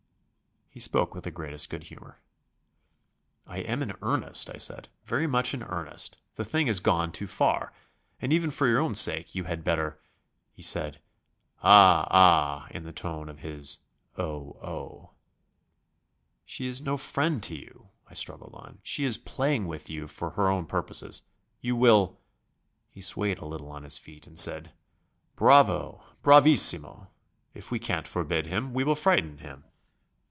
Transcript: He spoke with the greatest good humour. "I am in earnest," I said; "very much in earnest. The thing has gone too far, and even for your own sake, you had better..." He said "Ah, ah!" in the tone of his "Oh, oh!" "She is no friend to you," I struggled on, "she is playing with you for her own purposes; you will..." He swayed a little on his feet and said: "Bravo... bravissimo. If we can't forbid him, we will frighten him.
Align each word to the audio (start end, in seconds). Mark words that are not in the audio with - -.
He 0.73 0.79
spoke 0.79 1.13
with 1.13 1.25
the 1.25 1.31
greatest 1.31 1.69
good 1.69 1.83
humour. 1.83 2.21
"I 3.45 3.57
am 3.57 3.83
in 3.83 3.91
earnest," 4.01 4.49
I 4.49 4.55
said; 4.55 4.87
"very 5.03 5.27
much 5.27 5.53
in 5.53 5.63
earnest. 5.63 6.17
The 6.35 6.45
thing 6.45 6.67
has 6.67 6.79
gone 6.79 7.11
too 7.11 7.27
far, 7.27 7.73
and 8.21 8.31
even 8.31 8.51
for 8.51 8.67
your 8.67 8.79
own 8.79 8.95
sake, 8.95 9.35
you 9.35 9.43
had 9.43 9.65
better..." 9.65 9.99
He 10.55 10.61
said 10.61 11.01
"Ah, 11.61 12.07
ah!" 12.09 12.67
in 12.71 12.85
the 12.85 12.93
tone 12.93 13.27
of 13.27 13.39
his 13.39 13.79
"Oh, 14.17 14.55
oh!" 14.63 15.09
"She 16.45 16.67
is 16.67 16.81
no 16.81 16.95
friend 16.95 17.43
to 17.43 17.55
you," 17.57 17.89
I 18.07 18.13
struggled 18.13 18.55
on, 18.55 18.79
"she 18.81 19.03
is 19.03 19.17
playing 19.17 19.67
with 19.67 19.89
you 19.89 20.07
for 20.07 20.29
her 20.29 20.47
own 20.47 20.67
purposes; 20.67 21.23
you 21.59 21.75
will..." 21.75 22.17
He 22.93 23.01
swayed 23.01 23.39
a 23.39 23.45
little 23.45 23.71
on 23.73 23.83
his 23.83 23.99
feet 23.99 24.25
and 24.25 24.39
said: 24.39 24.71
"Bravo... 25.35 26.01
bravissimo. 26.23 27.09
If 27.53 27.71
we 27.71 27.79
can't 27.79 28.07
forbid 28.07 28.45
him, 28.45 28.73
we 28.73 28.85
will 28.85 28.95
frighten 28.95 29.39
him. 29.39 29.65